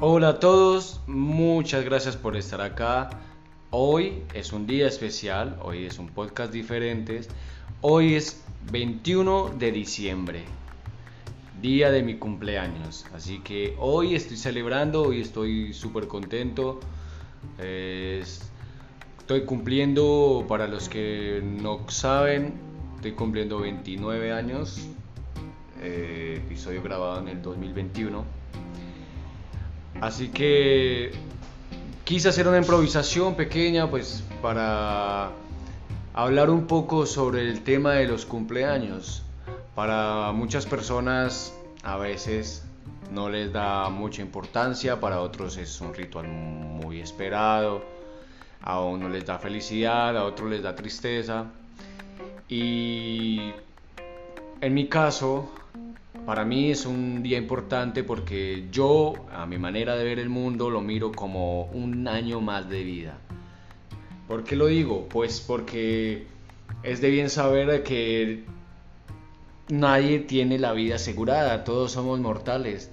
Hola 0.00 0.28
a 0.28 0.38
todos, 0.38 1.00
muchas 1.08 1.84
gracias 1.84 2.16
por 2.16 2.36
estar 2.36 2.60
acá. 2.60 3.10
Hoy 3.70 4.22
es 4.32 4.52
un 4.52 4.64
día 4.64 4.86
especial, 4.86 5.58
hoy 5.60 5.86
es 5.86 5.98
un 5.98 6.06
podcast 6.06 6.52
diferente. 6.52 7.22
Hoy 7.80 8.14
es 8.14 8.44
21 8.70 9.56
de 9.58 9.72
diciembre, 9.72 10.44
día 11.60 11.90
de 11.90 12.04
mi 12.04 12.14
cumpleaños. 12.14 13.06
Así 13.12 13.40
que 13.40 13.74
hoy 13.76 14.14
estoy 14.14 14.36
celebrando, 14.36 15.02
hoy 15.02 15.20
estoy 15.20 15.72
súper 15.72 16.06
contento. 16.06 16.78
estoy 17.58 19.44
cumpliendo, 19.46 20.44
para 20.46 20.68
los 20.68 20.88
que 20.88 21.42
no 21.42 21.80
saben, 21.88 22.54
estoy 22.94 23.14
cumpliendo 23.14 23.58
29 23.58 24.30
años. 24.30 24.78
Eh, 25.80 26.40
episodio 26.46 26.84
grabado 26.84 27.18
en 27.18 27.26
el 27.26 27.42
2021 27.42 28.38
Así 30.00 30.28
que 30.28 31.12
quise 32.04 32.28
hacer 32.28 32.46
una 32.46 32.58
improvisación 32.58 33.34
pequeña 33.34 33.90
pues 33.90 34.22
para 34.40 35.30
hablar 36.14 36.50
un 36.50 36.66
poco 36.66 37.04
sobre 37.04 37.42
el 37.42 37.62
tema 37.62 37.94
de 37.94 38.06
los 38.06 38.24
cumpleaños. 38.24 39.22
Para 39.74 40.32
muchas 40.32 40.66
personas 40.66 41.52
a 41.82 41.96
veces 41.96 42.64
no 43.12 43.28
les 43.28 43.52
da 43.52 43.88
mucha 43.88 44.22
importancia, 44.22 45.00
para 45.00 45.20
otros 45.20 45.56
es 45.56 45.80
un 45.80 45.94
ritual 45.94 46.28
muy 46.28 47.00
esperado, 47.00 47.84
a 48.62 48.80
uno 48.80 49.08
les 49.08 49.24
da 49.24 49.38
felicidad, 49.38 50.16
a 50.16 50.24
otros 50.24 50.50
les 50.50 50.62
da 50.62 50.76
tristeza. 50.76 51.46
Y 52.48 53.52
en 54.60 54.74
mi 54.74 54.88
caso, 54.88 55.50
para 56.28 56.44
mí 56.44 56.70
es 56.70 56.84
un 56.84 57.22
día 57.22 57.38
importante 57.38 58.04
porque 58.04 58.66
yo, 58.70 59.14
a 59.32 59.46
mi 59.46 59.56
manera 59.56 59.96
de 59.96 60.04
ver 60.04 60.18
el 60.18 60.28
mundo, 60.28 60.68
lo 60.68 60.82
miro 60.82 61.10
como 61.10 61.62
un 61.72 62.06
año 62.06 62.42
más 62.42 62.68
de 62.68 62.84
vida. 62.84 63.16
¿Por 64.26 64.44
qué 64.44 64.54
lo 64.54 64.66
digo? 64.66 65.08
Pues 65.08 65.40
porque 65.40 66.26
es 66.82 67.00
de 67.00 67.08
bien 67.08 67.30
saber 67.30 67.82
que 67.82 68.44
nadie 69.70 70.18
tiene 70.18 70.58
la 70.58 70.74
vida 70.74 70.96
asegurada, 70.96 71.64
todos 71.64 71.92
somos 71.92 72.20
mortales. 72.20 72.90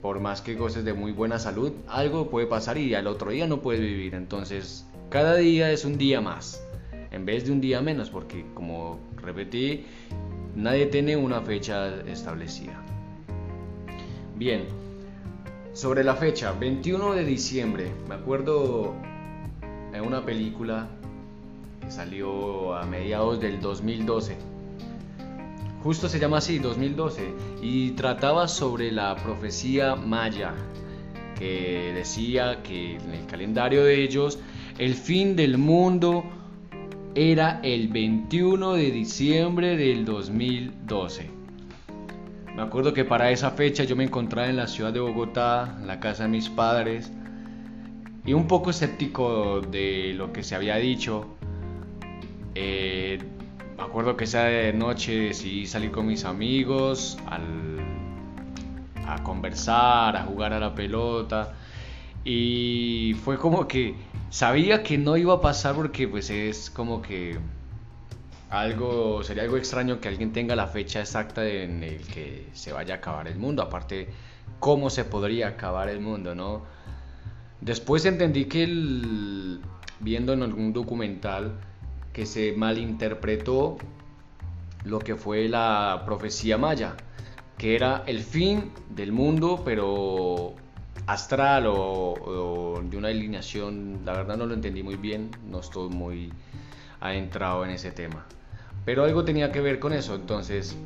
Por 0.00 0.20
más 0.20 0.40
que 0.40 0.54
goces 0.54 0.82
de 0.82 0.94
muy 0.94 1.12
buena 1.12 1.38
salud, 1.38 1.72
algo 1.86 2.30
puede 2.30 2.46
pasar 2.46 2.78
y 2.78 2.94
al 2.94 3.08
otro 3.08 3.30
día 3.30 3.46
no 3.46 3.60
puedes 3.60 3.82
vivir. 3.82 4.14
Entonces, 4.14 4.86
cada 5.10 5.36
día 5.36 5.70
es 5.70 5.84
un 5.84 5.98
día 5.98 6.22
más, 6.22 6.66
en 7.10 7.26
vez 7.26 7.44
de 7.44 7.52
un 7.52 7.60
día 7.60 7.82
menos, 7.82 8.08
porque 8.08 8.46
como 8.54 8.98
repetí, 9.16 9.84
Nadie 10.56 10.86
tiene 10.86 11.16
una 11.16 11.40
fecha 11.40 12.00
establecida. 12.06 12.82
Bien, 14.36 14.64
sobre 15.72 16.02
la 16.02 16.16
fecha, 16.16 16.52
21 16.52 17.12
de 17.14 17.24
diciembre, 17.24 17.92
me 18.08 18.16
acuerdo 18.16 18.94
en 19.92 20.00
una 20.00 20.24
película 20.24 20.88
que 21.80 21.90
salió 21.90 22.74
a 22.74 22.84
mediados 22.84 23.40
del 23.40 23.60
2012. 23.60 24.36
Justo 25.82 26.08
se 26.08 26.18
llama 26.18 26.38
así, 26.38 26.58
2012, 26.58 27.32
y 27.62 27.92
trataba 27.92 28.48
sobre 28.48 28.90
la 28.90 29.16
profecía 29.16 29.94
maya, 29.94 30.52
que 31.38 31.92
decía 31.94 32.62
que 32.62 32.96
en 32.96 33.12
el 33.12 33.26
calendario 33.26 33.84
de 33.84 34.02
ellos 34.02 34.38
el 34.78 34.94
fin 34.94 35.36
del 35.36 35.56
mundo 35.56 36.24
era 37.14 37.60
el 37.62 37.88
21 37.88 38.74
de 38.74 38.90
diciembre 38.90 39.76
del 39.76 40.04
2012. 40.04 41.30
Me 42.54 42.62
acuerdo 42.62 42.92
que 42.92 43.04
para 43.04 43.30
esa 43.30 43.50
fecha 43.50 43.84
yo 43.84 43.96
me 43.96 44.04
encontraba 44.04 44.48
en 44.48 44.56
la 44.56 44.66
ciudad 44.66 44.92
de 44.92 45.00
Bogotá, 45.00 45.76
en 45.80 45.86
la 45.86 45.98
casa 45.98 46.24
de 46.24 46.28
mis 46.28 46.48
padres, 46.48 47.10
y 48.24 48.32
un 48.32 48.46
poco 48.46 48.70
escéptico 48.70 49.60
de 49.60 50.12
lo 50.14 50.32
que 50.32 50.42
se 50.42 50.54
había 50.54 50.76
dicho. 50.76 51.26
Eh, 52.54 53.18
me 53.76 53.82
acuerdo 53.82 54.16
que 54.16 54.24
esa 54.24 54.48
noche 54.72 55.18
decidí 55.18 55.66
salir 55.66 55.90
con 55.90 56.06
mis 56.06 56.24
amigos 56.24 57.18
a 57.26 59.22
conversar, 59.22 60.16
a 60.16 60.22
jugar 60.22 60.52
a 60.52 60.60
la 60.60 60.74
pelota, 60.74 61.54
y 62.24 63.14
fue 63.24 63.38
como 63.38 63.66
que 63.66 63.94
Sabía 64.30 64.84
que 64.84 64.96
no 64.96 65.16
iba 65.16 65.34
a 65.34 65.40
pasar 65.40 65.74
porque 65.74 66.06
pues 66.06 66.30
es 66.30 66.70
como 66.70 67.02
que 67.02 67.36
algo 68.48 69.24
sería 69.24 69.42
algo 69.42 69.56
extraño 69.56 70.00
que 70.00 70.06
alguien 70.06 70.32
tenga 70.32 70.54
la 70.54 70.68
fecha 70.68 71.00
exacta 71.00 71.44
en 71.48 71.82
el 71.82 72.00
que 72.06 72.46
se 72.52 72.72
vaya 72.72 72.94
a 72.94 72.96
acabar 72.98 73.26
el 73.26 73.38
mundo, 73.40 73.60
aparte 73.60 74.08
cómo 74.60 74.88
se 74.88 75.04
podría 75.04 75.48
acabar 75.48 75.88
el 75.88 75.98
mundo, 75.98 76.36
¿no? 76.36 76.62
Después 77.60 78.04
entendí 78.04 78.44
que 78.44 78.62
el, 78.62 79.60
viendo 79.98 80.32
en 80.32 80.44
algún 80.44 80.72
documental 80.72 81.58
que 82.12 82.24
se 82.24 82.52
malinterpretó 82.52 83.78
lo 84.84 85.00
que 85.00 85.16
fue 85.16 85.48
la 85.48 86.04
profecía 86.06 86.56
maya, 86.56 86.94
que 87.58 87.74
era 87.74 88.04
el 88.06 88.20
fin 88.20 88.70
del 88.90 89.10
mundo, 89.10 89.62
pero 89.64 90.54
astral 91.12 91.66
o, 91.66 92.80
de 92.82 92.96
una 92.96 93.08
alineación, 93.08 94.00
la 94.04 94.12
verdad 94.12 94.36
no 94.36 94.46
lo 94.46 94.54
entendí 94.54 94.82
muy 94.82 94.96
bien, 94.96 95.30
no 95.48 95.60
estoy 95.60 95.88
muy 95.88 96.32
adentrado 97.00 97.64
en 97.64 97.70
ese 97.70 97.90
tema. 97.90 98.24
Pero 98.84 99.04
algo 99.04 99.24
tenía 99.24 99.52
que 99.52 99.60
ver 99.60 99.78
con 99.78 99.92
eso, 99.92 100.14
entonces 100.14 100.76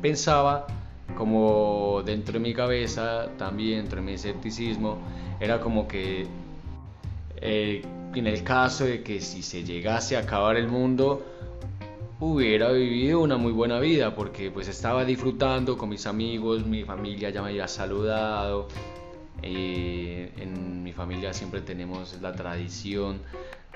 pensaba 0.00 0.66
como 1.16 2.02
dentro 2.04 2.34
de 2.34 2.40
mi 2.40 2.54
cabeza, 2.54 3.28
también 3.36 3.80
dentro 3.80 4.00
de 4.00 4.06
mi 4.06 4.12
escepticismo, 4.12 4.98
era 5.40 5.60
como 5.60 5.86
que 5.86 6.26
eh, 7.36 7.82
en 8.14 8.26
el 8.26 8.42
caso 8.42 8.84
de 8.84 9.02
que 9.02 9.20
si 9.20 9.42
se 9.42 9.64
llegase 9.64 10.16
a 10.16 10.20
acabar 10.20 10.56
el 10.56 10.68
mundo, 10.68 11.22
hubiera 12.20 12.70
vivido 12.70 13.20
una 13.20 13.38
muy 13.38 13.52
buena 13.52 13.80
vida 13.80 14.14
porque 14.14 14.50
pues 14.50 14.68
estaba 14.68 15.04
disfrutando 15.04 15.78
con 15.78 15.88
mis 15.88 16.06
amigos, 16.06 16.66
mi 16.66 16.84
familia 16.84 17.30
ya 17.30 17.42
me 17.42 17.48
había 17.48 17.66
saludado, 17.66 18.68
eh, 19.42 20.32
en 20.36 20.82
mi 20.82 20.92
familia 20.92 21.32
siempre 21.32 21.60
tenemos 21.60 22.20
la 22.20 22.32
tradición 22.32 23.20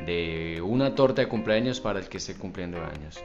de 0.05 0.61
una 0.63 0.95
torta 0.95 1.23
de 1.23 1.29
cumpleaños 1.29 1.81
para 1.81 2.01
el 2.01 2.09
que 2.09 2.19
esté 2.19 2.35
cumpliendo 2.35 2.79
años. 2.79 3.21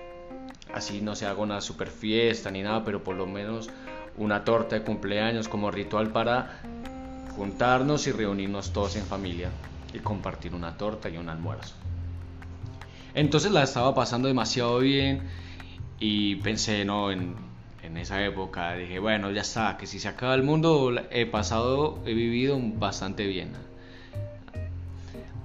Así 0.74 1.02
no 1.02 1.16
se 1.16 1.26
haga 1.26 1.42
una 1.42 1.62
super 1.62 1.90
fiesta 1.90 2.52
ni 2.52 2.62
nada, 2.62 2.86
pero 2.86 3.04
por 3.04 3.16
lo 3.16 3.26
menos 3.26 3.70
una 4.18 4.44
torta 4.44 4.76
de 4.76 4.84
cumpleaños 4.84 5.48
como 5.48 5.72
ritual 5.72 6.12
para 6.12 6.62
juntarnos 7.36 8.06
y 8.08 8.12
reunirnos 8.12 8.72
todos 8.72 8.96
en 8.96 9.06
familia 9.06 9.50
y 9.94 10.00
compartir 10.00 10.54
una 10.54 10.78
torta 10.78 11.10
y 11.10 11.18
un 11.18 11.30
almuerzo. 11.30 11.76
Entonces 13.14 13.52
la 13.52 13.64
estaba 13.64 13.96
pasando 13.96 14.28
demasiado 14.28 14.80
bien 14.80 15.24
y 16.00 16.36
pensé 16.38 16.86
no 16.86 17.12
en 17.12 17.49
en 17.90 17.98
esa 17.98 18.24
época 18.24 18.74
dije, 18.74 19.00
bueno, 19.00 19.32
ya 19.32 19.42
está, 19.42 19.78
que 19.78 19.88
si 19.88 20.00
se 20.00 20.08
acaba 20.08 20.36
el 20.36 20.44
mundo, 20.44 20.94
he 21.10 21.26
pasado, 21.26 22.00
he 22.06 22.14
vivido 22.14 22.60
bastante 22.62 23.26
bien. 23.26 23.52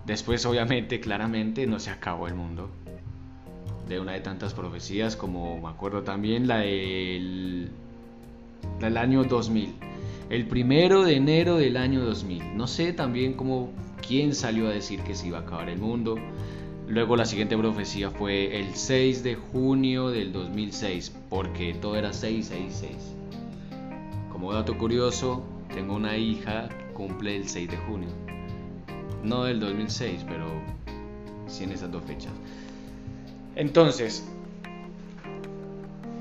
Después, 0.05 0.44
obviamente, 0.44 1.00
claramente, 1.00 1.66
no 1.66 1.81
se 1.81 1.91
acabó 1.91 2.28
el 2.28 2.34
mundo. 2.34 2.69
De 3.88 3.99
una 3.99 4.12
de 4.12 4.21
tantas 4.21 4.53
profecías, 4.53 5.16
como 5.16 5.59
me 5.59 5.69
acuerdo 5.69 6.03
también 6.03 6.47
la 6.47 6.59
del, 6.59 7.71
del 8.81 8.97
año 8.99 9.25
2000. 9.25 9.75
El 10.28 10.47
primero 10.47 11.04
de 11.04 11.16
enero 11.16 11.56
del 11.56 11.78
año 11.78 12.04
2000. 12.04 12.56
No 12.56 12.66
sé 12.66 12.93
también 12.93 13.34
cómo, 13.34 13.71
quién 14.06 14.34
salió 14.34 14.69
a 14.69 14.71
decir 14.71 15.00
que 15.00 15.15
se 15.15 15.28
iba 15.28 15.38
a 15.38 15.43
acabar 15.43 15.71
el 15.71 15.78
mundo. 15.78 16.16
Luego 16.87 17.17
la 17.17 17.25
siguiente 17.25 17.56
profecía 17.56 18.11
fue 18.11 18.61
el 18.61 18.75
6 18.75 19.22
de 19.22 19.37
junio 19.37 20.11
del 20.11 20.33
2006, 20.34 21.12
porque 21.31 21.72
todo 21.72 21.97
era 21.97 22.12
666. 22.12 23.15
Como 24.31 24.53
dato 24.53 24.77
curioso, 24.77 25.42
tengo 25.72 25.95
una 25.95 26.19
hija 26.19 26.69
que 26.69 26.92
cumple 26.92 27.36
el 27.36 27.48
6 27.48 27.71
de 27.71 27.77
junio. 27.78 28.09
No 29.22 29.45
del 29.45 29.60
2006, 29.60 30.27
pero 30.28 30.47
sí 31.47 31.65
en 31.65 31.72
esas 31.72 31.91
dos 31.91 32.04
fechas. 32.04 32.33
Entonces, 33.57 34.22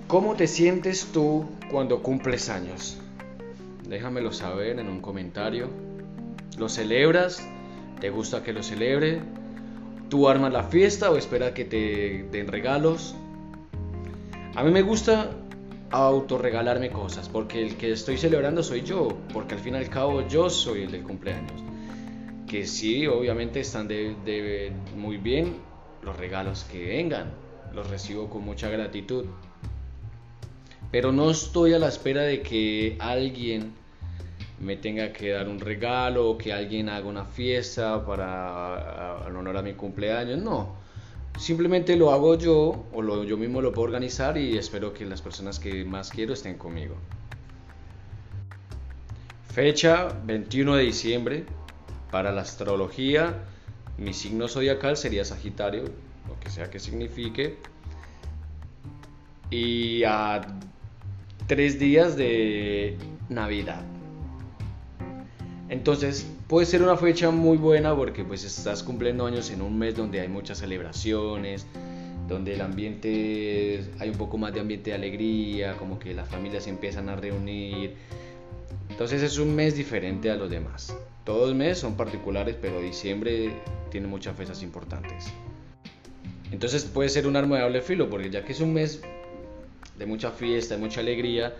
¿cómo 0.07 0.36
te 0.36 0.48
sientes 0.48 1.09
tú 1.12 1.45
cuando 1.71 2.01
cumples 2.01 2.50
años? 2.50 2.98
Déjamelo 3.86 4.31
saber 4.31 4.80
en 4.80 4.88
un 4.88 5.01
comentario. 5.01 5.69
¿Lo 6.57 6.69
celebras? 6.69 7.45
¿Te 8.00 8.09
gusta 8.09 8.44
que 8.44 8.54
lo 8.54 8.63
celebre? 8.63 9.21
¿Tú 10.13 10.30
armas 10.30 10.54
la 10.54 10.62
fiesta 10.62 11.10
o 11.10 11.18
espera 11.18 11.56
que 11.56 11.65
te 11.65 12.27
den 12.31 12.48
regalos? 12.48 13.15
A 14.54 14.63
mí 14.63 14.69
me 14.69 14.83
gusta 14.83 15.31
autorregalarme 15.89 16.92
cosas, 16.92 17.27
porque 17.27 17.63
el 17.63 17.77
que 17.77 17.92
estoy 17.92 18.18
celebrando 18.18 18.62
soy 18.62 18.83
yo, 18.83 19.18
porque 19.33 19.56
al 19.56 19.62
fin 19.62 19.74
y 19.74 19.77
al 19.77 19.89
cabo 19.89 20.21
yo 20.27 20.51
soy 20.51 20.83
el 20.83 20.92
del 20.92 21.01
cumpleaños. 21.01 21.63
Que 22.48 22.68
sí, 22.68 23.07
obviamente 23.07 23.62
están 23.62 23.88
de, 23.88 24.71
muy 24.95 25.18
bien 25.18 25.56
los 26.04 26.16
regalos 26.16 26.63
que 26.66 26.86
vengan, 26.86 27.31
los 27.74 27.89
recibo 27.89 28.30
con 28.30 28.45
mucha 28.45 28.69
gratitud. 28.69 29.25
Pero 30.92 31.12
no 31.12 31.31
estoy 31.31 31.74
a 31.74 31.80
la 31.80 31.88
espera 31.88 32.21
de 32.21 32.44
que 32.44 32.98
alguien 33.00 33.74
me 34.63 34.77
tenga 34.77 35.12
que 35.13 35.31
dar 35.31 35.48
un 35.48 35.60
regalo 35.60 36.30
o 36.30 36.38
que 36.38 36.54
alguien 36.54 36.89
haga 36.89 37.07
una 37.07 37.25
fiesta 37.25 38.06
para 38.06 39.25
en 39.27 39.36
honor 39.36 39.57
a 39.57 39.62
mi 39.62 39.74
cumpleaños, 39.74 40.42
no. 40.42 40.75
Simplemente 41.38 41.95
lo 41.95 42.12
hago 42.12 42.38
yo 42.38 42.86
o 42.94 43.01
lo, 43.01 43.24
yo 43.24 43.38
mismo 43.38 43.62
lo 43.62 43.74
puedo 43.74 43.88
organizar 43.88 44.38
y 44.38 44.57
espero 44.57 44.94
que 44.94 45.06
las 45.06 45.21
personas 45.21 45.60
que 45.60 45.83
más 45.83 46.10
quiero 46.12 46.33
estén 46.33 46.57
conmigo. 46.57 46.95
Fecha 49.54 50.07
21 50.25 50.75
de 50.75 50.83
diciembre. 50.83 51.45
Para 52.12 52.31
la 52.31 52.42
astrología, 52.42 53.44
mi 53.98 54.13
signo 54.13 54.48
zodiacal 54.48 54.98
sería 54.98 55.25
Sagitario, 55.25 55.83
lo 56.27 56.39
que 56.39 56.50
sea 56.50 56.69
que 56.69 56.80
signifique. 56.80 57.57
Y 59.50 60.04
a 60.04 60.42
tres 61.48 61.80
días 61.80 62.16
de 62.16 62.98
Navidad. 63.30 63.93
Entonces 65.73 66.27
puede 66.47 66.67
ser 66.67 66.83
una 66.83 66.95
fecha 66.95 67.31
muy 67.31 67.57
buena 67.57 67.95
porque 67.95 68.23
pues 68.23 68.43
estás 68.43 68.83
cumpliendo 68.83 69.25
años 69.25 69.49
en 69.49 69.63
un 69.63 69.75
mes 69.75 69.95
donde 69.95 70.21
hay 70.21 70.27
muchas 70.27 70.59
celebraciones, 70.59 71.65
donde 72.29 72.53
el 72.53 72.61
ambiente, 72.61 73.83
hay 73.97 74.09
un 74.09 74.15
poco 74.15 74.37
más 74.37 74.53
de 74.53 74.59
ambiente 74.59 74.91
de 74.91 74.97
alegría, 74.97 75.75
como 75.77 75.97
que 75.97 76.13
las 76.13 76.29
familias 76.29 76.65
se 76.65 76.69
empiezan 76.69 77.09
a 77.09 77.15
reunir. 77.15 77.95
Entonces 78.87 79.23
es 79.23 79.39
un 79.39 79.55
mes 79.55 79.75
diferente 79.75 80.29
a 80.29 80.35
los 80.35 80.47
demás. 80.47 80.95
Todos 81.23 81.47
los 81.47 81.57
meses 81.57 81.79
son 81.79 81.97
particulares, 81.97 82.55
pero 82.61 82.79
diciembre 82.79 83.51
tiene 83.89 84.05
muchas 84.05 84.37
fechas 84.37 84.61
importantes. 84.61 85.25
Entonces 86.51 86.83
puede 86.83 87.09
ser 87.09 87.25
un 87.25 87.35
arma 87.35 87.55
de 87.55 87.63
doble 87.63 87.81
filo, 87.81 88.11
porque 88.11 88.29
ya 88.29 88.45
que 88.45 88.51
es 88.51 88.61
un 88.61 88.73
mes 88.73 89.01
de 89.97 90.05
mucha 90.05 90.29
fiesta, 90.29 90.75
de 90.75 90.81
mucha 90.81 90.99
alegría, 90.99 91.55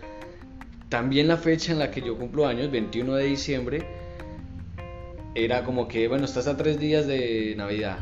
también 0.88 1.26
la 1.26 1.36
fecha 1.36 1.72
en 1.72 1.80
la 1.80 1.90
que 1.90 2.00
yo 2.00 2.16
cumplo 2.16 2.46
años, 2.46 2.70
21 2.70 3.16
de 3.16 3.24
diciembre, 3.24 4.03
era 5.34 5.64
como 5.64 5.88
que, 5.88 6.06
bueno, 6.08 6.24
estás 6.24 6.46
a 6.46 6.56
tres 6.56 6.78
días 6.78 7.06
de 7.06 7.54
Navidad 7.56 7.98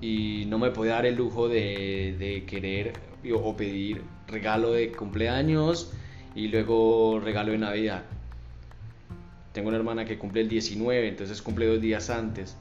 y 0.00 0.44
no 0.46 0.58
me 0.58 0.70
podía 0.70 0.94
dar 0.94 1.06
el 1.06 1.16
lujo 1.16 1.48
de, 1.48 2.44
querer 2.46 2.92
o 3.32 3.56
pedir 3.56 4.02
regalo 4.28 4.72
de 4.72 4.92
cumpleaños 4.92 5.92
y 6.34 6.48
luego 6.48 7.20
regalo 7.20 7.52
de 7.52 7.58
Navidad. 7.58 8.04
Tengo 9.52 9.68
una 9.68 9.76
hermana 9.76 10.04
que 10.04 10.18
cumple 10.18 10.42
el 10.42 10.48
19, 10.48 11.08
entonces 11.08 11.42
cumple 11.42 11.66
dos 11.66 11.80
días 11.80 12.10
antes. 12.10 12.56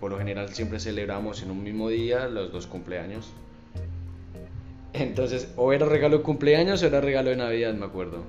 Por 0.00 0.10
lo 0.10 0.18
general 0.18 0.48
siempre 0.50 0.80
celebramos 0.80 1.42
en 1.42 1.50
un 1.50 1.62
mismo 1.62 1.88
día 1.88 2.28
los 2.28 2.52
dos 2.52 2.66
cumpleaños. 2.66 3.30
Entonces, 4.92 5.52
o 5.56 5.72
era 5.72 5.86
regalo 5.86 6.18
de 6.18 6.22
cumpleaños 6.22 6.82
o 6.82 6.86
era 6.86 7.00
regalo 7.00 7.30
de 7.30 7.36
Navidad, 7.36 7.74
me 7.74 7.86
acuerdo. 7.86 8.22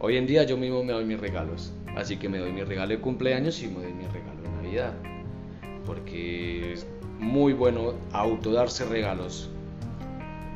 Hoy 0.00 0.16
en 0.16 0.26
día 0.26 0.44
yo 0.44 0.56
mismo 0.56 0.82
me 0.82 0.92
doy 0.92 1.04
mis 1.04 1.20
regalos. 1.20 1.72
Así 2.00 2.16
que 2.16 2.30
me 2.30 2.38
doy 2.38 2.50
mi 2.50 2.62
regalo 2.62 2.88
de 2.88 3.00
cumpleaños 3.00 3.62
y 3.62 3.68
me 3.68 3.82
doy 3.82 3.92
mi 3.92 4.06
regalo 4.06 4.40
de 4.42 4.48
Navidad. 4.48 4.94
Porque 5.84 6.72
es 6.72 6.86
muy 7.18 7.52
bueno 7.52 7.92
autodarse 8.12 8.86
regalos. 8.86 9.50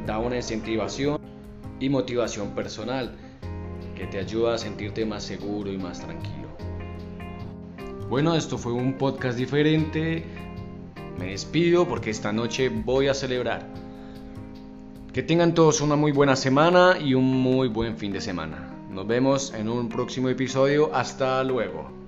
Da 0.06 0.18
una 0.18 0.36
incentivación 0.36 1.20
y 1.80 1.88
motivación 1.90 2.54
personal 2.54 3.14
que 3.94 4.06
te 4.06 4.18
ayuda 4.18 4.54
a 4.54 4.58
sentirte 4.58 5.04
más 5.04 5.22
seguro 5.22 5.70
y 5.70 5.76
más 5.76 6.00
tranquilo. 6.00 6.48
Bueno, 8.08 8.34
esto 8.34 8.56
fue 8.56 8.72
un 8.72 8.94
podcast 8.94 9.36
diferente. 9.36 10.24
Me 11.18 11.26
despido 11.26 11.86
porque 11.86 12.10
esta 12.10 12.32
noche 12.32 12.70
voy 12.70 13.08
a 13.08 13.14
celebrar. 13.14 13.66
Que 15.12 15.22
tengan 15.22 15.54
todos 15.54 15.82
una 15.82 15.94
muy 15.94 16.10
buena 16.10 16.36
semana 16.36 16.98
y 16.98 17.14
un 17.14 17.24
muy 17.24 17.68
buen 17.68 17.96
fin 17.96 18.12
de 18.12 18.20
semana. 18.20 18.73
Nos 18.94 19.08
vemos 19.08 19.52
en 19.52 19.68
un 19.68 19.88
próximo 19.88 20.28
episodio. 20.28 20.94
Hasta 20.94 21.42
luego. 21.42 22.03